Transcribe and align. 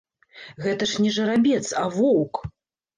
Гэта 0.65 0.89
ж 0.93 1.05
не 1.05 1.13
жарабец, 1.19 1.63
а 1.85 1.87
воўк! 2.01 2.45